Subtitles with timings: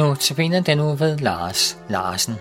[0.00, 2.34] Nu tabiner den nu ved Lars Larsen.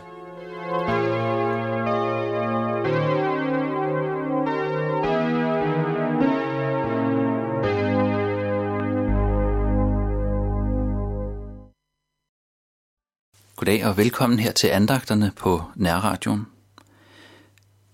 [13.55, 16.47] Goddag og velkommen her til andagterne på Nærradioen.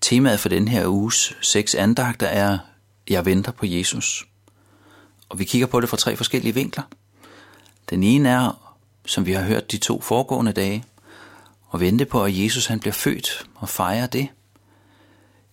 [0.00, 2.58] Temaet for den her uges seks andagter er
[3.08, 4.26] Jeg venter på Jesus.
[5.28, 6.84] Og vi kigger på det fra tre forskellige vinkler.
[7.90, 8.65] Den ene er,
[9.06, 10.84] som vi har hørt de to foregående dage,
[11.68, 14.28] og vente på, at Jesus han bliver født og fejre det.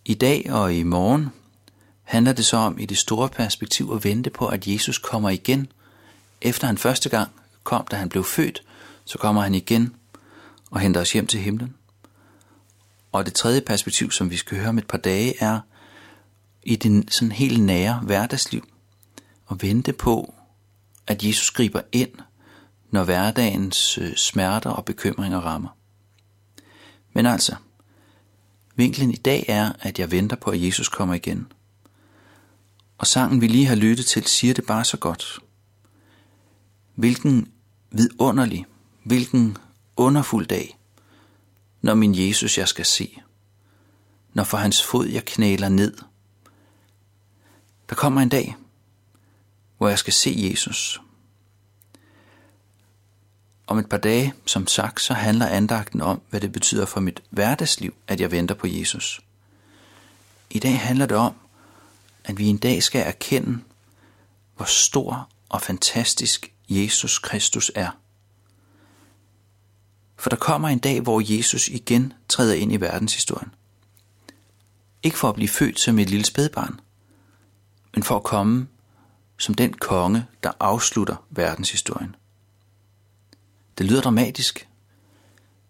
[0.06, 1.30] I dag og i morgen
[2.04, 5.68] handler det så om i det store perspektiv at vente på, at Jesus kommer igen.
[6.42, 7.32] Efter han første gang
[7.64, 8.64] kom, da han blev født,
[9.06, 9.96] så kommer han igen
[10.72, 11.76] og henter os hjem til himlen.
[13.12, 15.60] Og det tredje perspektiv, som vi skal høre om et par dage, er
[16.64, 18.68] i den sådan helt nære hverdagsliv.
[19.46, 20.34] Og vente på,
[21.08, 22.12] at Jesus griber ind,
[22.94, 25.70] når hverdagens øh, smerter og bekymringer rammer.
[27.14, 27.56] Men altså,
[28.76, 31.52] vinklen i dag er, at jeg venter på, at Jesus kommer igen.
[32.98, 35.40] Og sangen, vi lige har lyttet til, siger det bare så godt.
[36.96, 37.52] Hvilken
[37.92, 38.66] vidunderlig,
[39.04, 39.58] hvilken
[39.98, 40.78] underfuld dag,
[41.82, 43.18] når min Jesus jeg skal se,
[44.34, 45.98] når for hans fod jeg knæler ned.
[47.90, 48.56] Der kommer en dag,
[49.78, 51.02] hvor jeg skal se Jesus.
[53.74, 57.24] Om et par dage, som sagt, så handler andagten om, hvad det betyder for mit
[57.30, 59.22] hverdagsliv, at jeg venter på Jesus.
[60.50, 61.36] I dag handler det om,
[62.24, 63.60] at vi en dag skal erkende,
[64.56, 67.90] hvor stor og fantastisk Jesus Kristus er.
[70.18, 73.54] For der kommer en dag, hvor Jesus igen træder ind i verdenshistorien.
[75.04, 76.80] Ikke for at blive født som et lille spædbarn,
[77.94, 78.68] men for at komme
[79.38, 82.16] som den konge, der afslutter verdenshistorien.
[83.78, 84.68] Det lyder dramatisk,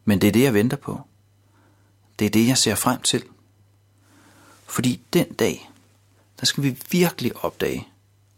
[0.06, 1.02] men det er det, jeg venter på.
[2.20, 3.24] Det er det, jeg ser frem til.
[4.68, 5.70] Fordi den dag,
[6.40, 7.88] der skal vi virkelig opdage,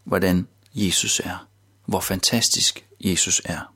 [0.04, 1.46] hvordan Jesus er.
[1.84, 3.72] Hvor fantastisk Jesus er.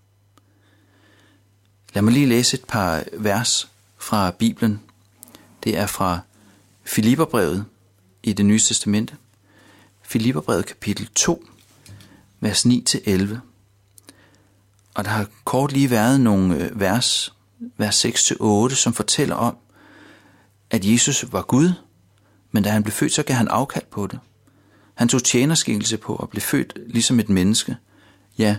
[1.95, 4.81] Lad mig lige læse et par vers fra Bibelen.
[5.65, 6.21] Det er fra
[6.85, 7.67] Filipperbrevet
[8.23, 9.17] i det nye testamente.
[10.03, 11.45] Filipperbrevet kapitel 2,
[12.41, 13.50] vers 9-11.
[14.95, 17.35] Og der har kort lige været nogle øh, vers,
[17.77, 19.57] vers 6-8, som fortæller om,
[20.71, 21.73] at Jesus var Gud,
[22.51, 24.19] men da han blev født, så gav han afkald på det.
[24.95, 27.77] Han tog tjenerskikkelse på og blev født ligesom et menneske.
[28.39, 28.57] Ja,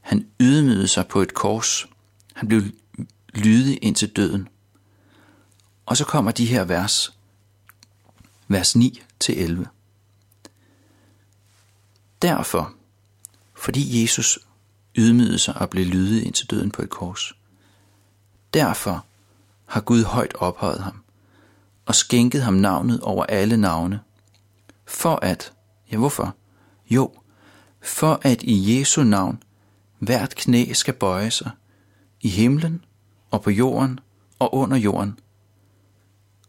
[0.00, 1.86] han ydmygede sig på et kors.
[2.32, 2.62] Han blev
[3.34, 4.48] lydig ind til døden.
[5.86, 7.18] Og så kommer de her vers,
[8.48, 9.66] vers 9 til 11.
[12.22, 12.74] Derfor,
[13.54, 14.38] fordi Jesus
[14.98, 17.32] ydmygede sig og blev lydig ind til døden på et kors,
[18.54, 19.06] derfor
[19.66, 21.04] har Gud højt ophøjet ham
[21.86, 24.00] og skænket ham navnet over alle navne,
[24.86, 25.52] for at,
[25.92, 26.36] ja hvorfor?
[26.90, 27.12] Jo,
[27.82, 29.42] for at i Jesu navn
[29.98, 31.50] hvert knæ skal bøje sig,
[32.20, 32.84] i himlen
[33.30, 34.00] og på jorden
[34.38, 35.18] og under jorden,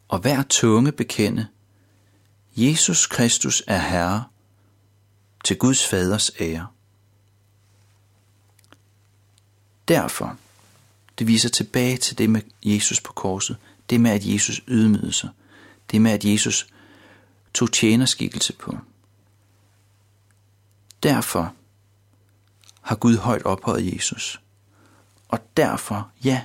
[0.08, 1.48] og hver tunge bekende,
[2.58, 4.24] Jesus Kristus er Herre,
[5.46, 6.68] til Guds faders ære.
[9.88, 10.38] Derfor,
[11.20, 13.58] det viser tilbage til det med Jesus på korset,
[13.90, 15.30] det med, at Jesus ydmygede sig,
[15.92, 16.68] det med, at Jesus
[17.54, 18.78] tog tjenerskikkelse på.
[21.04, 21.54] Derfor
[22.82, 24.42] har Gud højt ophøjet Jesus.
[25.28, 26.44] Og derfor, ja,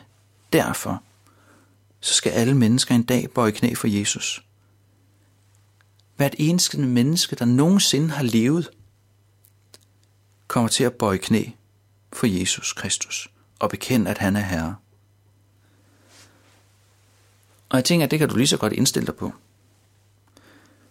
[0.53, 1.03] derfor,
[2.01, 4.45] så skal alle mennesker en dag bøje knæ for Jesus.
[6.17, 8.71] Hvert eneste menneske, der nogensinde har levet,
[10.47, 11.45] kommer til at bøje knæ
[12.13, 13.29] for Jesus Kristus
[13.59, 14.77] og bekend, at han er Herre.
[17.69, 19.33] Og jeg tænker, at det kan du lige så godt indstille dig på.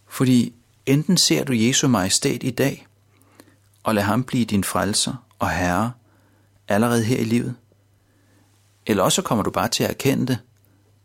[0.08, 0.54] Fordi
[0.86, 2.88] enten ser du Jesu majestæt i dag,
[3.84, 5.92] og lad ham blive din frelser og herre
[6.68, 7.56] allerede her i livet,
[8.86, 10.40] eller også kommer du bare til at erkende det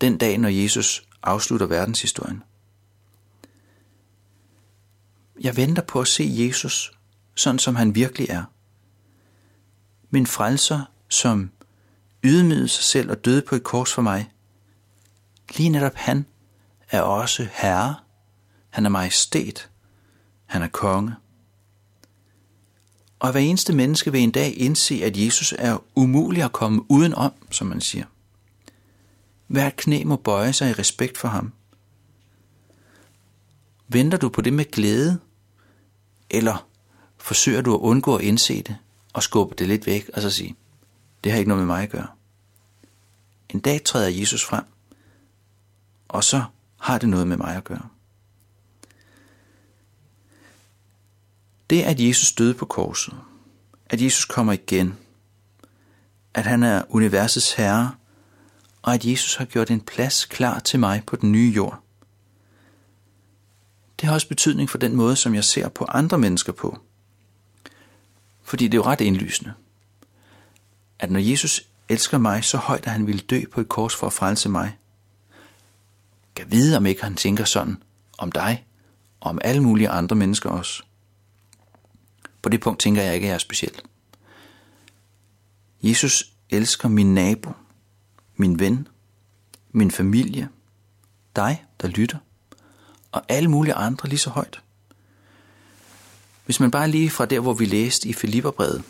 [0.00, 2.43] den dag, når Jesus afslutter verdenshistorien.
[5.41, 6.93] Jeg venter på at se Jesus,
[7.35, 8.44] sådan som han virkelig er.
[10.15, 11.51] Min frelser, som
[12.25, 14.31] ydmygede sig selv og døde på et kors for mig.
[15.57, 16.27] Lige netop han
[16.91, 17.95] er også herre.
[18.71, 19.71] Han er majestæt.
[20.47, 21.15] Han er konge.
[23.19, 27.33] Og hver eneste menneske vil en dag indse, at Jesus er umulig at komme udenom,
[27.51, 28.05] som man siger.
[29.47, 31.53] Hvert knæ må bøje sig i respekt for ham.
[33.89, 35.19] Venter du på det med glæde,
[36.31, 36.69] eller
[37.19, 38.77] forsøger du at undgå at indse det
[39.15, 40.57] og skubbe det lidt væk og så sige,
[41.25, 42.09] Det har ikke noget med mig at gøre.
[43.49, 44.65] En dag træder Jesus frem,
[46.09, 46.45] og så
[46.81, 47.89] har det noget med mig at gøre.
[51.71, 53.15] Det, at Jesus døde på korset,
[53.87, 54.99] at Jesus kommer igen,
[56.35, 57.95] at han er universets herre,
[58.83, 61.81] og at Jesus har gjort en plads klar til mig på den nye jord.
[64.01, 66.79] Det har også betydning for den måde, som jeg ser på andre mennesker på.
[68.55, 69.55] Fordi det er jo ret indlysende,
[70.99, 74.06] at når Jesus elsker mig så højt, at han ville dø på et kors for
[74.06, 74.79] at frelse mig,
[76.35, 77.83] kan vide, om ikke han tænker sådan
[78.19, 78.67] om dig
[79.21, 80.83] og om alle mulige andre mennesker også.
[82.43, 83.83] På det punkt tænker jeg ikke, at jeg er specielt.
[85.83, 87.53] Jesus elsker min nabo,
[88.37, 88.89] min ven,
[89.73, 90.49] min familie,
[91.37, 92.19] dig, der lytter,
[93.12, 94.64] og alle mulige andre lige så højt.
[96.44, 98.82] Hvis man bare lige fra der, hvor vi læste i Filipperbrevet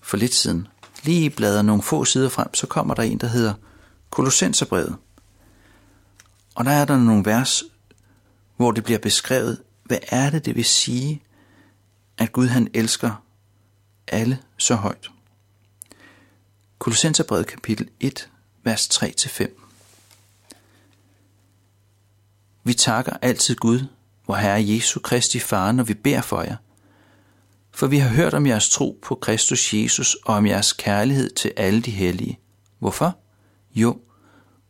[0.00, 0.68] for lidt siden,
[1.04, 3.54] lige bladrer nogle få sider frem, så kommer der en, der hedder
[4.10, 4.96] Kolossenserbrevet.
[6.54, 7.62] Og der er der nogle vers,
[8.56, 11.22] hvor det bliver beskrevet, hvad er det, det vil sige,
[12.18, 13.22] at Gud han elsker
[14.08, 15.10] alle så højt.
[16.78, 18.30] Kolossenserbrevet kapitel 1,
[18.62, 19.46] vers 3-5.
[22.64, 23.80] Vi takker altid Gud,
[24.26, 26.56] vor Herre Jesu Kristi Far, når vi beder for jer.
[27.76, 31.52] For vi har hørt om jeres tro på Kristus Jesus og om jeres kærlighed til
[31.56, 32.38] alle de hellige.
[32.78, 33.18] Hvorfor?
[33.74, 34.00] Jo,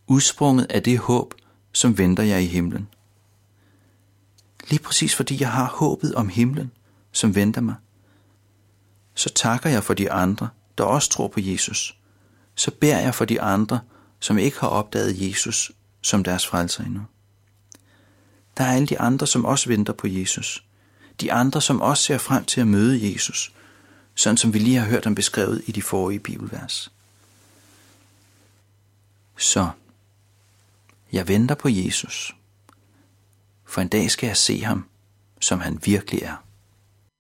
[0.07, 1.35] udsprunget af det håb,
[1.73, 2.89] som venter jer i himlen.
[4.69, 6.71] Lige præcis fordi jeg har håbet om himlen,
[7.13, 7.75] som venter mig,
[9.15, 10.49] så takker jeg for de andre,
[10.79, 11.99] der også tror på Jesus.
[12.55, 13.81] Så beder jeg for de andre,
[14.21, 17.03] som ikke har opdaget Jesus som deres frelser endnu.
[18.57, 20.67] Der er alle de andre, som også venter på Jesus.
[21.21, 23.53] De andre, som også ser frem til at møde Jesus,
[24.15, 26.93] sådan som vi lige har hørt ham beskrevet i de forrige bibelvers.
[29.39, 29.71] Så,
[31.13, 32.37] jeg venter på Jesus,
[33.65, 34.89] for en dag skal jeg se ham,
[35.41, 36.46] som han virkelig er.